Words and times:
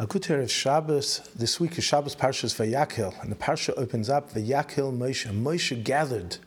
Hakuter 0.00 0.42
of 0.42 0.50
Shabbos, 0.50 1.28
this 1.36 1.60
week 1.60 1.76
is 1.76 1.84
Shabbos 1.84 2.16
Parshas 2.16 2.54
Vayakhel, 2.56 3.22
and 3.22 3.30
the 3.30 3.36
Parsha 3.36 3.74
opens 3.76 4.08
up 4.08 4.32
Vayakhel 4.32 4.96
Moshe. 4.96 5.30
Moshe 5.30 5.84
gathered 5.84 6.38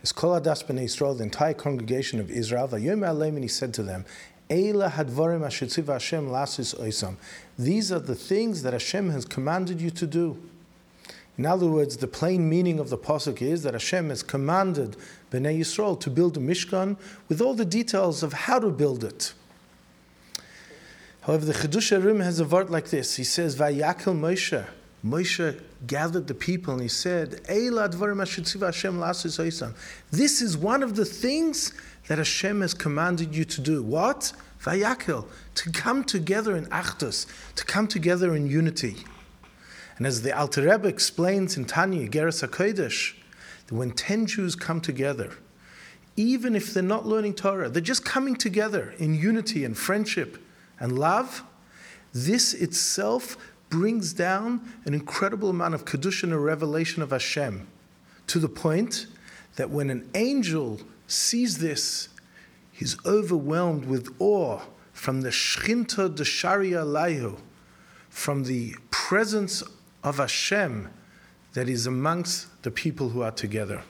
his 0.00 0.12
Kol 0.12 0.40
Adas 0.40 0.64
Yisrael, 0.64 1.14
the 1.14 1.24
entire 1.24 1.52
congregation 1.52 2.20
of 2.20 2.30
Israel. 2.30 2.68
Vayom 2.68 3.00
Aleim, 3.00 3.34
and 3.34 3.42
he 3.42 3.48
said 3.48 3.74
to 3.74 3.82
them, 3.82 4.06
Eila 4.48 4.92
hadvarim 4.92 5.42
ashetziv 5.42 5.92
Hashem 5.92 6.30
lasis 6.30 6.74
oisam. 6.80 7.16
These 7.58 7.92
are 7.92 7.98
the 7.98 8.14
things 8.14 8.62
that 8.62 8.72
Hashem 8.72 9.10
has 9.10 9.26
commanded 9.26 9.78
you 9.78 9.90
to 9.90 10.06
do. 10.06 10.38
In 11.36 11.44
other 11.44 11.66
words, 11.66 11.98
the 11.98 12.06
plain 12.06 12.48
meaning 12.48 12.78
of 12.78 12.88
the 12.88 12.96
pasuk 12.96 13.42
is 13.42 13.62
that 13.64 13.74
Hashem 13.74 14.08
has 14.08 14.22
commanded 14.22 14.96
Bnei 15.30 15.58
Yisrael 15.58 16.00
to 16.00 16.08
build 16.08 16.38
a 16.38 16.40
Mishkan 16.40 16.96
with 17.28 17.42
all 17.42 17.52
the 17.52 17.66
details 17.66 18.22
of 18.22 18.32
how 18.32 18.58
to 18.58 18.70
build 18.70 19.04
it. 19.04 19.34
However, 21.26 21.44
the 21.44 21.54
Chiddushei 21.54 22.00
HaRim 22.00 22.22
has 22.22 22.38
a 22.38 22.44
word 22.44 22.70
like 22.70 22.90
this. 22.90 23.16
He 23.16 23.24
says, 23.24 23.56
Vayakhel 23.56 24.16
Moshe. 24.16 24.64
Moshe 25.04 25.60
gathered 25.84 26.28
the 26.28 26.34
people 26.34 26.72
and 26.72 26.82
he 26.82 26.88
said, 26.88 27.44
This 30.12 30.40
is 30.40 30.56
one 30.56 30.82
of 30.84 30.94
the 30.94 31.04
things 31.04 31.72
that 32.06 32.18
Hashem 32.18 32.60
has 32.60 32.74
commanded 32.74 33.34
you 33.34 33.44
to 33.44 33.60
do. 33.60 33.82
What? 33.82 34.32
Vayakhel. 34.62 35.26
To 35.56 35.72
come 35.72 36.04
together 36.04 36.56
in 36.56 36.66
Achdus, 36.66 37.26
to 37.56 37.64
come 37.64 37.88
together 37.88 38.36
in 38.36 38.46
unity. 38.46 38.98
And 39.98 40.06
as 40.06 40.22
the 40.22 40.36
Alter 40.36 40.62
Rebbe 40.62 40.86
explains 40.86 41.56
in 41.56 41.64
Tanya, 41.64 42.08
Geras 42.08 42.46
HaKodesh, 42.46 43.14
that 43.66 43.74
when 43.74 43.90
10 43.90 44.26
Jews 44.26 44.54
come 44.54 44.80
together, 44.80 45.32
even 46.16 46.54
if 46.54 46.72
they're 46.72 46.84
not 46.84 47.04
learning 47.04 47.34
Torah, 47.34 47.68
they're 47.68 47.82
just 47.82 48.04
coming 48.04 48.36
together 48.36 48.94
in 48.98 49.14
unity 49.16 49.64
and 49.64 49.76
friendship, 49.76 50.38
and 50.78 50.98
love, 50.98 51.42
this 52.12 52.54
itself 52.54 53.36
brings 53.68 54.12
down 54.12 54.60
an 54.84 54.94
incredible 54.94 55.50
amount 55.50 55.74
of 55.74 55.84
Kedusha 55.84 56.24
and 56.24 56.44
revelation 56.44 57.02
of 57.02 57.10
Hashem 57.10 57.66
to 58.26 58.38
the 58.38 58.48
point 58.48 59.06
that 59.56 59.70
when 59.70 59.90
an 59.90 60.08
angel 60.14 60.80
sees 61.06 61.58
this, 61.58 62.08
he's 62.72 62.96
overwhelmed 63.04 63.86
with 63.86 64.14
awe 64.18 64.60
from 64.92 65.22
the 65.22 65.30
Shchinta 65.30 66.14
de 66.14 66.24
Sharia 66.24 66.82
Laihu, 66.82 67.38
from 68.08 68.44
the 68.44 68.74
presence 68.90 69.62
of 70.02 70.18
Hashem 70.18 70.88
that 71.52 71.68
is 71.68 71.86
amongst 71.86 72.62
the 72.62 72.70
people 72.70 73.10
who 73.10 73.22
are 73.22 73.30
together. 73.30 73.82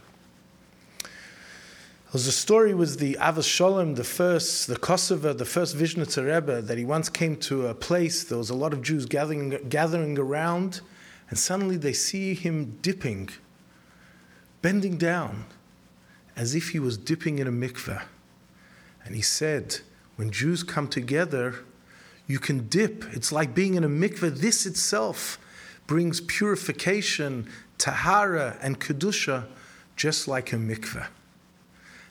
The 2.24 2.32
story 2.32 2.72
was 2.72 2.96
the 2.96 3.18
Ahavas 3.20 3.44
Sholom, 3.44 3.94
the 3.94 4.02
first, 4.02 4.68
the 4.68 4.76
Kosover, 4.76 5.36
the 5.36 5.44
first 5.44 5.76
Vishnitzer 5.76 6.24
Rebbe, 6.24 6.62
that 6.62 6.78
he 6.78 6.84
once 6.84 7.10
came 7.10 7.36
to 7.40 7.66
a 7.66 7.74
place, 7.74 8.24
there 8.24 8.38
was 8.38 8.48
a 8.48 8.54
lot 8.54 8.72
of 8.72 8.80
Jews 8.80 9.04
gathering, 9.04 9.50
gathering 9.68 10.18
around, 10.18 10.80
and 11.28 11.38
suddenly 11.38 11.76
they 11.76 11.92
see 11.92 12.32
him 12.32 12.78
dipping, 12.80 13.28
bending 14.62 14.96
down, 14.96 15.44
as 16.36 16.54
if 16.54 16.70
he 16.70 16.78
was 16.78 16.96
dipping 16.96 17.38
in 17.38 17.46
a 17.46 17.52
mikveh. 17.52 18.02
And 19.04 19.14
he 19.14 19.22
said, 19.22 19.80
when 20.16 20.30
Jews 20.30 20.62
come 20.62 20.88
together, 20.88 21.56
you 22.26 22.38
can 22.38 22.66
dip. 22.68 23.04
It's 23.12 23.30
like 23.30 23.54
being 23.54 23.74
in 23.74 23.84
a 23.84 23.88
mikveh. 23.88 24.38
This 24.38 24.64
itself 24.64 25.38
brings 25.86 26.22
purification, 26.22 27.48
tahara, 27.76 28.56
and 28.62 28.80
kedusha, 28.80 29.44
just 29.96 30.26
like 30.26 30.52
a 30.54 30.56
mikveh. 30.56 31.08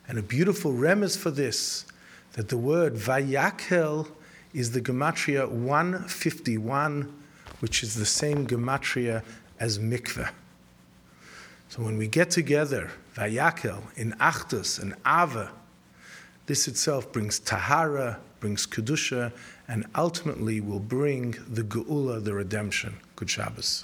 And 0.08 0.17
a 0.17 0.22
beautiful 0.22 0.72
remez 0.72 1.17
for 1.17 1.31
this, 1.31 1.86
that 2.34 2.50
the 2.50 2.58
word 2.58 2.95
Vayakhel 2.95 4.08
is 4.53 4.72
the 4.72 4.81
Gematria 4.81 5.50
151, 5.50 7.14
which 7.59 7.84
is 7.84 7.95
the 7.95 8.06
same 8.06 8.48
Gematria 8.48 9.23
as 9.59 9.80
mikveh. 9.80 10.30
So 11.70 11.81
when 11.81 11.98
we 11.98 12.08
get 12.08 12.30
together, 12.30 12.89
Vayakhel, 13.16 13.81
in 13.98 14.14
Achdus 14.14 14.82
and 14.82 14.93
Ahava, 15.04 15.49
this 16.45 16.67
itself 16.70 17.11
brings 17.11 17.39
Tahara, 17.39 18.20
brings 18.39 18.66
Kedusha, 18.66 19.33
and 19.67 19.86
ultimately 19.95 20.61
will 20.61 20.80
bring 20.80 21.32
the 21.49 21.64
Geula, 21.64 22.23
the 22.23 22.33
redemption. 22.33 22.95
Good 23.17 23.30
Shabbos. 23.30 23.83